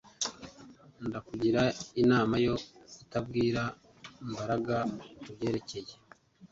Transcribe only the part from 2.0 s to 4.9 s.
inama yo kutabwira Mbaraga